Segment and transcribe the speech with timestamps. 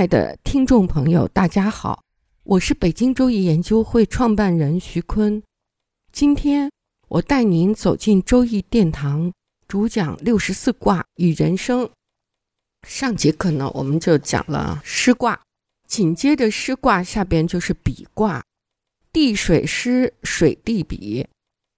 [0.00, 2.02] 爱的听众朋友，大家好，
[2.44, 5.42] 我是北京周易研究会创办人徐坤。
[6.10, 6.70] 今天
[7.08, 9.30] 我带您走进周易殿堂，
[9.68, 11.86] 主讲六十四卦与人生。
[12.88, 15.38] 上节课呢，我们就讲了师卦，
[15.86, 18.42] 紧接着师卦下边就是比卦，
[19.12, 21.28] 地水师，水地比。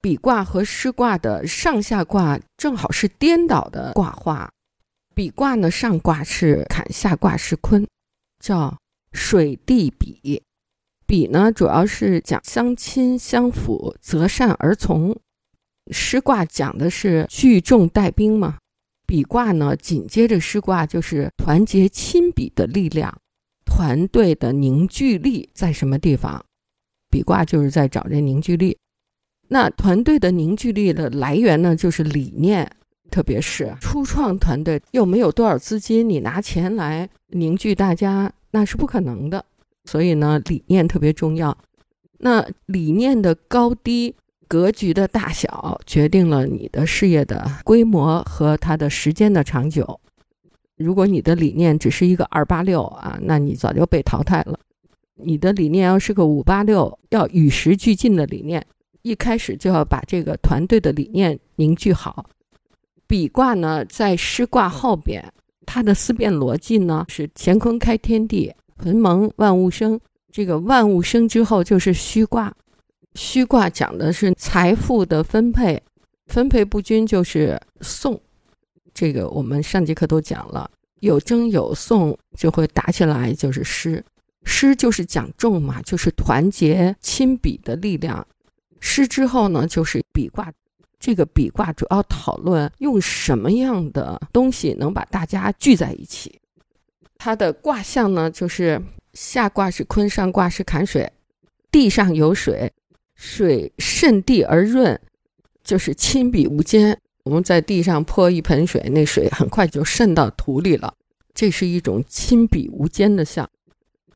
[0.00, 4.48] 比卦和师卦的上下卦正好是颠倒的卦画。
[5.12, 7.84] 比卦呢，上卦是坎，下卦是坤，
[8.42, 8.76] 叫
[9.12, 10.42] 水地比。
[11.06, 15.16] 比呢，主要是讲相亲相辅，择善而从。
[15.90, 18.58] 师卦讲的是聚众带兵嘛。
[19.06, 23.20] 比卦呢，紧接着师卦就是团结亲笔的力量，
[23.66, 26.42] 团队的凝聚力在什么地方？
[27.10, 28.78] 比卦就是在找这凝聚力。
[29.48, 32.74] 那团队的凝聚力的来源呢，就是理念。
[33.12, 39.44] 特别是初创团队又没有多少资金，你拿钱来凝聚大家那是不可能的。
[39.84, 41.56] 所以呢，理念特别重要。
[42.18, 44.14] 那理念的高低、
[44.48, 50.00] 格局的大小，决定了你的事业的规模和它的时间的长久。
[50.76, 54.58] 如果你的理念只是一个二八六啊，那你早就被淘汰了。
[55.16, 58.64] 你的理念要是个五八六，要与时俱进的理念，
[59.02, 62.26] 一开始就要把这个团队的理念凝聚好。
[63.12, 65.22] 比卦呢，在师卦后边，
[65.66, 70.00] 它的思辨逻辑呢是乾坤开天地，屯蒙万物生。
[70.30, 72.50] 这个万物生之后就是虚卦，
[73.14, 75.78] 虚卦讲的是财富的分配，
[76.24, 78.18] 分配不均就是讼。
[78.94, 84.02] 这个我们上节课都讲了，有争有讼就会打起来，就是师。
[84.44, 88.26] 师就是讲众嘛，就是团结亲笔的力量。
[88.80, 90.50] 师之后呢，就是比卦。
[91.02, 96.38] 这个比卦主要讨论用什么样的东西能把大家聚在一起。
[97.18, 98.80] 它的卦象呢，就是
[99.12, 101.12] 下卦是坤，上卦是坎水，
[101.72, 102.72] 地上有水，
[103.16, 104.96] 水渗地而润，
[105.64, 106.96] 就是亲笔无间。
[107.24, 110.94] 我们在地上泼一盆水，那水很快就渗到土里了，
[111.34, 113.48] 这是一种亲笔无间的象。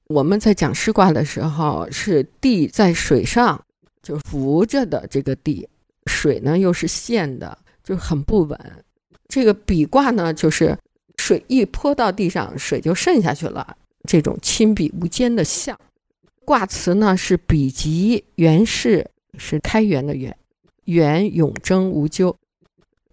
[0.06, 3.60] 我们在讲师卦的时候，是地在水上，
[4.04, 5.68] 就浮着的这个地。
[6.06, 8.58] 水呢又是陷的，就很不稳。
[9.28, 10.76] 这个比卦呢，就是
[11.18, 13.76] 水一泼到地上，水就渗下去了。
[14.08, 15.76] 这种亲笔无间的象，
[16.44, 19.04] 卦辞呢是比极元氏，
[19.36, 20.36] 是开元的元，
[20.84, 22.36] 元永贞无咎。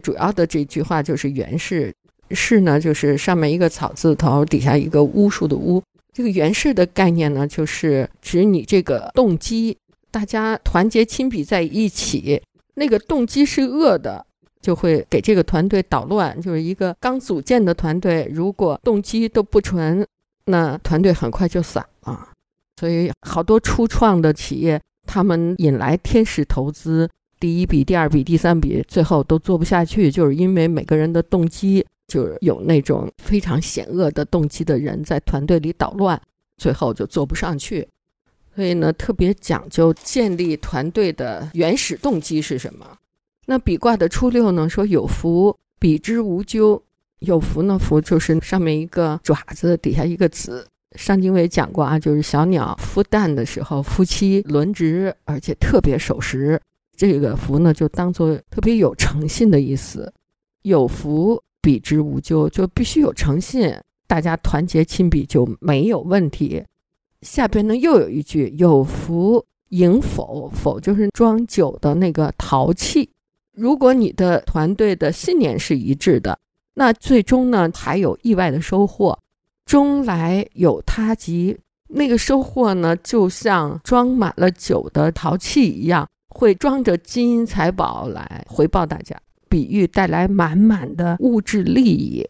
[0.02, 1.92] 主要的这句话就是元氏，
[2.30, 5.82] 氏呢就是上面一个草字头，底下一个巫术的巫。
[6.12, 9.76] 这个元氏的概念呢，就是指你这个动机，
[10.12, 12.40] 大家团结亲笔在一起。
[12.74, 14.24] 那个动机是恶的，
[14.60, 16.40] 就会给这个团队捣乱。
[16.40, 20.06] 就是一个刚组建的团队，如果动机都不纯，
[20.46, 22.30] 那团队很快就散了。
[22.80, 27.08] 所以好多初创的企业，他们引来天使投资，
[27.38, 36.20] 第一笔、第二笔、第三笔，最后都做不下去，就是因为每个人的动机就是有那种非常险恶的动机的人在团队里捣乱，
[36.56, 37.86] 最后就做不上去。
[38.54, 42.86] 所以呢，特别讲究建立团队的原始动机是什么？
[43.46, 46.82] 那比卦的初六呢，说有福，比之无咎。
[47.20, 50.66] 有福呢，福就是上面一个爪子，底下一个子。
[50.96, 56.60] 上经纬讲过啊，就是小鸟孵蛋的时候，夫妻轮值，而且特别守时。
[56.96, 60.12] 这个福呢，就当做特别有诚信的意思。
[60.62, 63.74] 有福，比之无咎，就必须有诚信，
[64.06, 66.62] 大家团结亲笔就没有问题。
[67.24, 73.10] 下边呢又有一句：“有福迎否，否就是装酒的那个陶器。
[73.52, 76.38] 如果你的团队的信念是一致的，
[76.74, 79.18] 那最终呢还有意外的收获。
[79.64, 89.18] 终来有他吉，那个收获呢就像装满了酒的陶器一样，会装着金银财宝来回报大家。
[89.48, 92.28] 比喻带来满满的物质利益。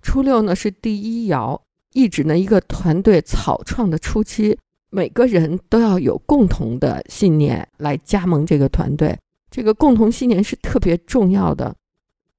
[0.00, 1.60] 初六呢是第一爻。”
[1.96, 4.54] 一指呢，一个团队草创的初期，
[4.90, 9.18] 每个人都要有共同的信念来加盟这个团队。
[9.50, 11.74] 这个共同信念是特别重要的。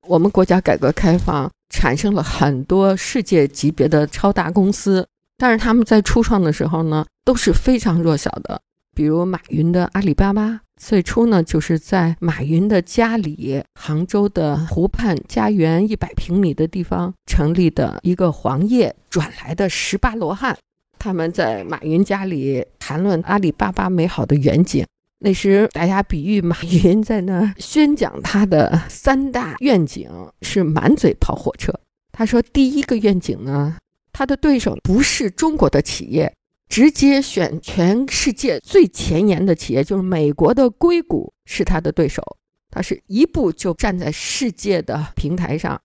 [0.07, 5.07] 我们国家改革开放产生了很多世界级别的超大公司，
[5.39, 8.61] 但是他们在初创的时候呢，都是非常弱小的。
[8.93, 20.55] 比如马云的阿里巴巴，最初呢就是在马云的家里，杭州的湖畔家园一百平米的地方成立的一个黄页转来的十八罗汉，
[20.99, 24.85] 他们在马云家里谈论阿里巴巴美好的远景。
[25.19, 30.07] 那时，大家比喻马云在那宣讲他的三大愿景，
[30.43, 31.73] 是满嘴跑火车。
[32.11, 33.77] 他说，第一个愿景呢，
[34.13, 36.31] 他的对手不是中国的企业，
[36.69, 42.21] 直接选全世界最前沿的企业，就是美国的硅谷是他的对手。
[42.69, 45.81] 他是一步就站在世界的平台上。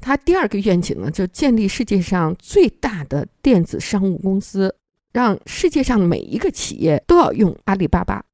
[0.00, 4.74] 他第二个愿景呢，就建立世界上最大的电子商务公司，
[5.12, 8.24] 让世界上每一个企业都要用阿里巴巴。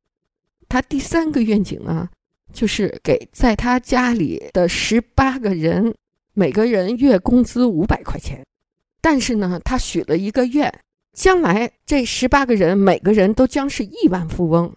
[0.68, 2.08] 他第三个愿景呢，
[2.52, 5.94] 就是给在他家里的十八个人，
[6.32, 8.42] 每个人月工资五百块钱。
[9.00, 10.72] 但是呢，他许了一个愿，
[11.18, 14.72] 将来这十八个人每个人都将是亿万富翁。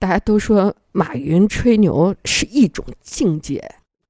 [0.00, 3.64] 大家都说马云吹牛是一种境界。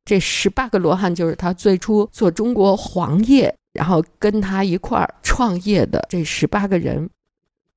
[0.07, 7.11] 这十八个罗汉就是他最初做中国黄页，然后跟他一块儿创业的这十八个人。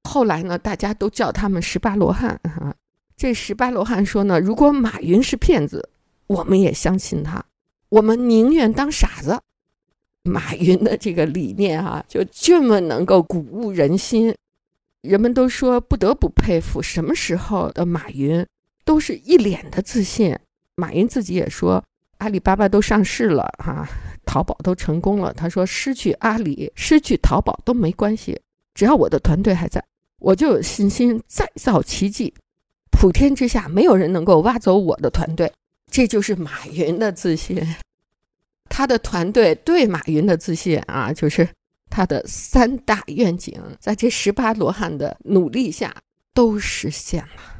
[0.05, 2.73] 后来呢，大家都叫他们十八罗汉哈。
[3.17, 5.89] 这十八罗汉说呢，如果马云是骗子，
[6.27, 7.43] 我们也相信他，
[7.89, 9.37] 我们宁愿当傻子。
[10.27, 14.35] 马云的这个理念哈， 就这么能够鼓舞人心，
[15.01, 16.81] 人们都说不得不佩服。
[16.81, 18.45] 什么时候的马云
[18.85, 20.37] 都是一脸的自信。
[20.75, 21.83] 马云自己也说，
[22.19, 23.87] 阿里巴巴都上市了哈，
[24.25, 25.33] 淘宝都成功了。
[25.33, 28.39] 他说，失去阿里、失去淘宝都没关系，
[28.75, 29.83] 只要我的团队还在，
[30.19, 32.33] 我就有信心再造奇迹。
[32.91, 35.51] 普天之下没有人能够挖走我的团队，
[35.91, 37.57] 这就是马云的自信。
[38.69, 41.47] 他的团队对马云的自信啊，就是
[41.89, 45.95] 他的三大愿景，在这十八罗汉的努力下
[46.33, 47.55] 都实现了。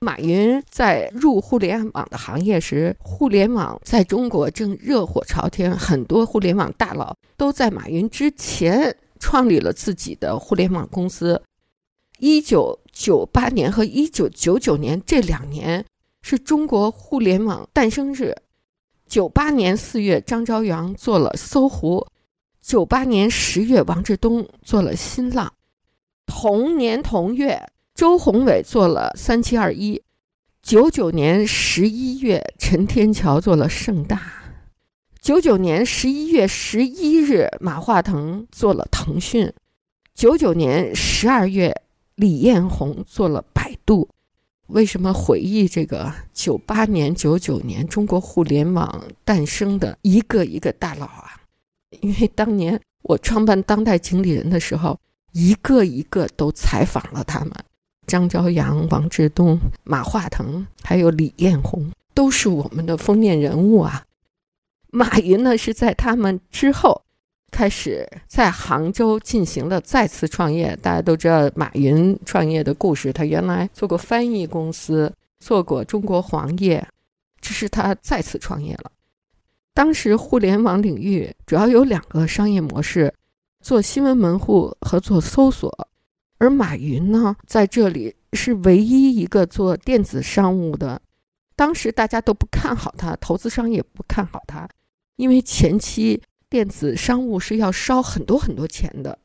[0.00, 11.40] 马云在入互联网的行业时，互联网在中国正热火朝天，很多互联网大佬都在马云之前创立了自己的互联网公司。
[12.18, 15.84] 一九九八年和一九九九年这两年
[16.22, 18.34] 是中国互联网诞生日。
[19.06, 22.06] 九八年四月，张朝阳做了搜狐；
[22.60, 25.48] 九八年十月，王志东做了新浪；
[26.26, 27.60] 同年同月，
[27.94, 30.00] 周鸿祎做了三七二一；
[30.62, 34.18] 九九年十一月，陈天桥做了盛大；
[35.20, 39.50] 九九年十一月十一日，马化腾做了腾讯；
[40.14, 41.82] 九九年十二月。
[42.16, 44.08] 李彦宏做了百度，
[44.68, 51.40] 为什么回忆这个九八年、九九年中国互联网诞生的一个一个大佬啊？
[52.00, 54.98] 因为当年我创办当代经理人的时候，
[55.32, 57.52] 一个一个都采访了他们：
[58.06, 64.04] 张朝阳、王志东、马化腾，还有李彦宏，都是我们的封面人物啊。
[64.90, 67.05] 马云呢，是在他们之后。
[67.56, 70.76] 开始在杭州进行了再次创业。
[70.82, 75.10] 大家都知道马云创业的故事，他原来做过翻译公司，
[75.40, 76.86] 做过中国黄页，
[77.40, 78.92] 这是他再次创业了。
[79.72, 83.10] 当时互联网领域主要有两个商业模式：
[83.62, 85.88] 做新闻门户和做搜索。
[86.36, 91.00] 而马云呢，在这里是唯一一个做电子商务的。
[91.56, 94.68] 当时大家都不看好他，投资商也不看好他，
[95.16, 96.22] 因为前期。
[96.48, 99.18] 电子商务是要烧很多很多钱的，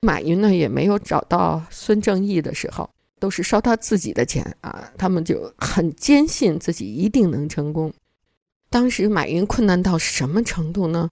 [0.00, 4.92] 马云呢也没有找到孙正义的时候，都是烧他自己的钱啊。
[4.98, 7.92] 他们就很坚信自己一定能成功。
[8.70, 11.08] 当时马云困难到什么程度呢？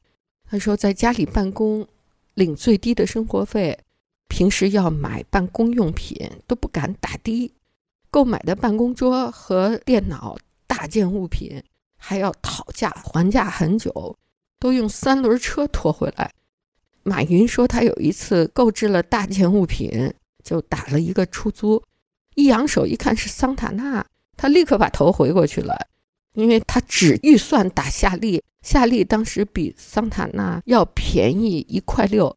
[0.50, 1.86] 他说在家里办公，
[2.34, 3.78] 领最低的生活费，
[4.28, 7.52] 平时要买办公用品都不敢打的，
[8.10, 10.36] 购买的办公桌和电脑
[10.66, 11.62] 大件物品
[11.96, 14.16] 还要讨价还价很久。
[14.58, 16.30] 都用三轮车拖回来。
[17.02, 21.82] 马云说，他有一次购置了大件物品，就打了一个出租，
[22.34, 24.04] 一扬手一看是桑塔纳，
[24.36, 25.86] 他立刻把头回过去了，
[26.34, 32.36] 因为他只预算打夏利，夏利当时比桑塔纳要便宜一块六，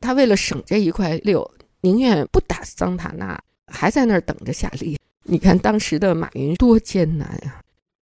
[0.00, 1.48] 他为了省这一块六，
[1.82, 4.98] 宁愿不打桑塔纳，还在那儿等着夏利。
[5.22, 7.60] 你看当时的马云多艰难呀！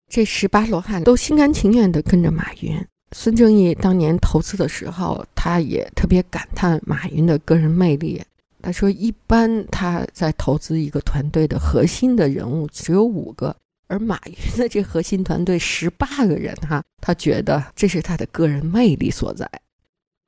[0.09, 2.87] 这十八罗汉都心甘情愿地跟着马云。
[3.13, 8.23] 孙正义当年投资的时候，他也特别感叹马云的个人魅力。
[8.61, 13.55] 他说：“一般他在投资一个团队的核心的人物只有五个，
[13.87, 19.49] 而马云的这核心团队十八个人哈，他觉得这是他的个人魅力所在。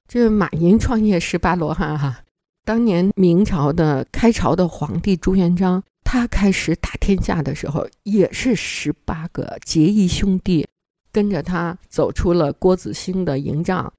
[0.08, 2.20] 这马云创业十八罗汉哈，
[2.64, 10.66] 当年明朝的开朝的皇帝朱元璋，他开始打天下的时候，也是十八个结义兄弟
[11.12, 13.93] 跟着他走出了郭子兴的营帐，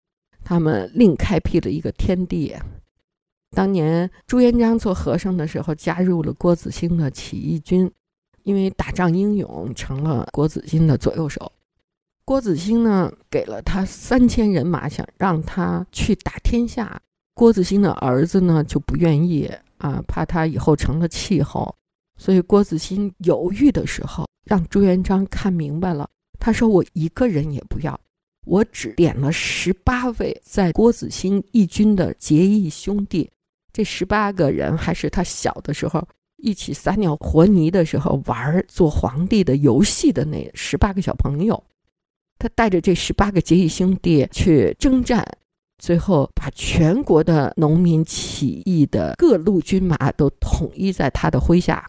[0.44, 2.56] 他们另开辟了一个天地。
[3.56, 7.92] 当年朱元璋做和尚的时候，加入了郭子兴的起义军。
[8.44, 11.52] 因为打仗英勇，成了郭子兴的左右手。
[12.26, 17.00] 郭子兴呢，给了他三千人马，想让他去打天下。
[17.36, 21.76] 郭子兴的儿子呢，就不愿意啊，怕他以后成了气候。
[22.18, 26.10] 所以郭子兴犹豫的时候，让朱元璋看明白了。
[26.42, 27.98] 他说：“我一个人也不要，
[28.46, 33.30] 我只点了十八位在郭子兴义军的结义兄弟。
[33.72, 36.06] 这十八个人还是他小的时候。”
[36.44, 41.64] 一起撒尿和泥的时候玩做皇帝的游戏的那十八个小朋友，
[42.40, 45.24] 他带着这十八个结义兄弟去征战，
[45.78, 51.88] 最后把全国的农民起义的各路军马都统一在他的麾下。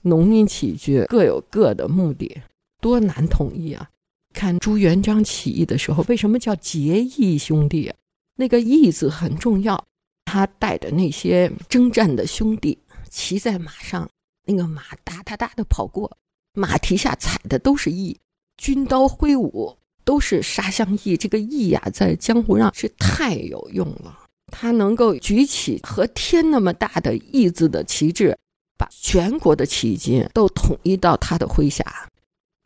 [0.00, 2.36] 农民起义军各有各的目的，
[2.82, 3.88] 多难统一啊！
[4.34, 7.90] 看朱元璋起义的时候，为什么叫结义兄弟？
[8.36, 9.82] 那个义字很重要，
[10.24, 12.76] 他带的那些征战的兄弟。
[13.08, 14.08] 骑在马上，
[14.46, 16.10] 那个马哒哒哒的跑过，
[16.54, 18.18] 马蹄下踩的都是义，
[18.56, 21.16] 军刀挥舞都是杀向义。
[21.16, 24.18] 这个义呀，在江湖上是太有用了。
[24.46, 28.36] 他能够举起和天那么大的义字的旗帜，
[28.78, 31.84] 把全国的起义军都统一到他的麾下。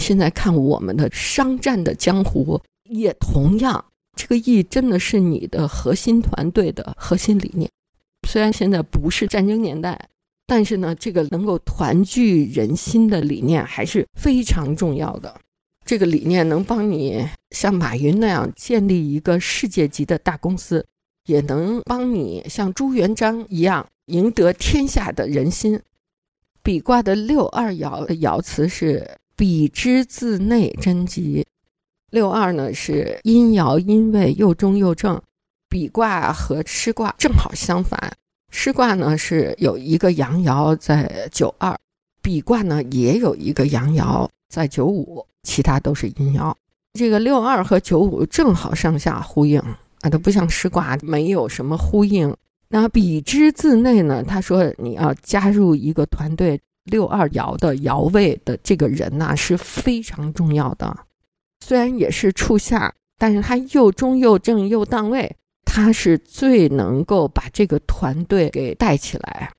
[0.07, 3.85] 现在看我们的商战的江湖，也同样，
[4.15, 7.69] 这个义真的是你的核心团队的核心理念。
[8.29, 10.09] 虽然现在不是战争年代。
[10.49, 15.41] 但是呢，这个能够团聚人心的理念还是非常重要的。
[15.85, 20.87] 这个理念能帮你像马云那样建立一个世界级的大公司，
[21.27, 25.81] 也能帮你像朱元璋一样赢得天下的人心。
[26.63, 29.05] 比卦的六二爻的爻辞是
[29.37, 31.47] “比之自内贞吉”，
[32.11, 35.21] 六二呢是阴爻阴位又中又正，
[35.69, 38.17] 比卦和师卦正好相反。
[38.51, 41.79] 师卦呢是有一个阳爻在九二，
[42.23, 46.55] 比卦呢也有一个阳爻在九五，其他都是阴爻。
[46.95, 49.61] 这个六二和九五正好上下呼应
[50.01, 52.35] 啊，它不像师卦没有什么呼应。
[52.69, 60.97] 那比之自内呢，他说你要加入一个团队，六二爻的爻位的这个人呢是非常重要的，
[61.61, 65.37] 虽然也是处下，但是他又中又正又当位。
[65.69, 69.53] 他是最能够把这个团队给带起来。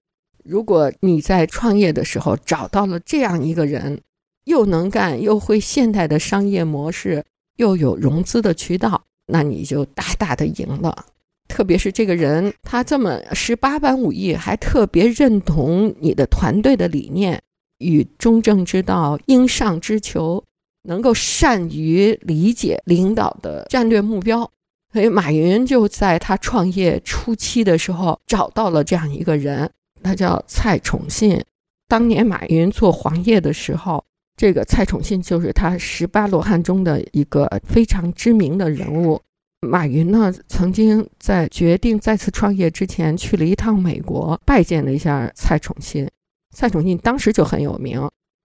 [0.44, 4.02] 如果你在创业的时候找到了这样一个人，
[4.46, 7.24] 又能干又会现代的商业模式，
[7.58, 11.06] 又有融资的渠道，那你就大大的赢了。
[11.48, 17.42] 特别是这个人，他这么十八般武艺，还特别认同你的团队的理念
[17.80, 20.44] 与中正之道、应上之求，
[20.84, 24.50] 能够善于理解领导的战略目标。
[24.94, 29.70] 所以，马云就在他创业初期的时候找到了这样一个人，
[30.02, 31.44] 他叫蔡崇信。
[31.88, 34.04] 当年马云做黄页的时候，
[34.36, 39.22] 这个蔡崇信就是他十八罗汉中的一个非常知名的人物。
[39.62, 46.08] 马云呢，曾经在决定再次创业之前，去了一趟美国，拜见了一下蔡崇信。
[46.56, 48.00] 蔡崇信当时就很有名，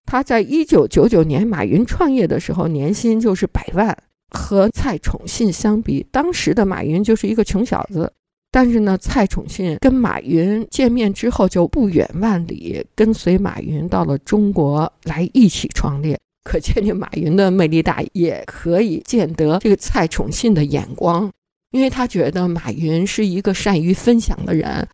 [0.06, 3.96] 他在一九九九年马云创业的时候，年薪就是百万。
[4.34, 8.10] 和蔡崇信相比，当时的马云就是一个穷小子。
[8.50, 16.18] 但是呢，蔡崇信跟马云见面之后就不远万里，跟随马云到了中国来一起创业。
[16.44, 21.30] 可见这马云的魅力大，也可以见得这个蔡崇信的眼光，
[21.70, 24.86] 因为他觉得马云是一个善于分享的人。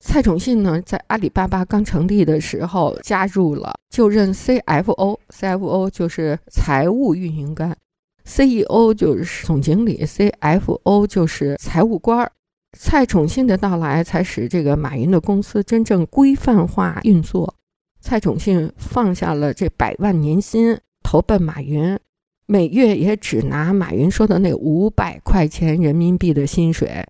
[0.00, 7.76] 蔡崇信呢，在阿里巴巴刚成立的时候加入了，就任 CFO，CFO 就是财务运营官。
[8.24, 12.30] CEO 就是总经理，CFO 就是财务官儿。
[12.78, 17.54] 蔡崇信的到来，才使这个马云的公司真正规范化运作。
[18.00, 21.98] 蔡崇信放下了这百万年薪，投奔马云，
[22.46, 27.04] 每月也只拿马云说的那五百块钱人民币的薪水。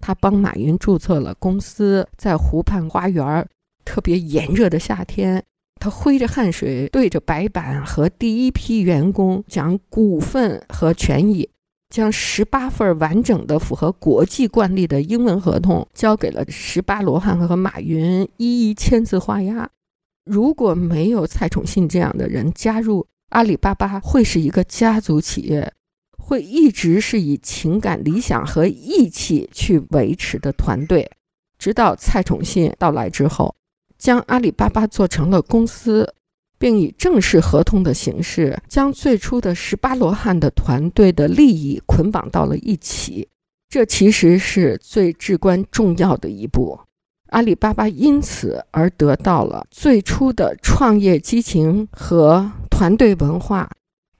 [0.00, 3.48] 他帮马云注册了公司，在湖畔花园，
[3.84, 5.42] 特别炎热的夏天。
[5.80, 11.48] 他挥着汗水，对着白板和第一批员工讲股份和权益，
[11.88, 19.68] 将十八份完整的、符合国际惯例的英文合同交给了十八罗汉和马云，一一签字画押。
[20.24, 25.72] 如果没有蔡崇信这样的人加入，阿里巴巴会是一个家族企业，
[26.16, 31.10] 会一直是以情感、理想和义气去维持的团队，
[31.58, 33.54] 直到蔡崇信到来之后，
[33.98, 36.14] 将阿里巴巴做成了公司，
[36.58, 43.28] 并以正式合同的形式将最初的十八罗汉的团队的利益捆绑到了一起。
[43.68, 46.78] 这其实是最至关重要的一步。
[47.34, 53.68] 阿里巴巴因此而得到了最初的创业激情和团队文化，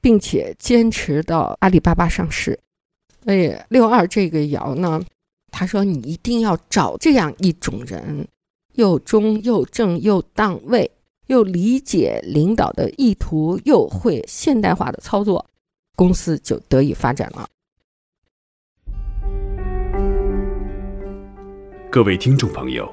[0.01, 2.59] 并且坚持到阿里巴巴上市。
[3.23, 5.01] 所以，六二这个爻呢，
[5.53, 8.27] 他说你一定要找这样一种人，
[8.73, 10.91] 又忠又正又当位，
[11.29, 15.47] 又理解领导的意图，又会现代化的操作，
[15.95, 17.49] 公司就得以发展了。
[21.93, 22.93] 各位听众朋友。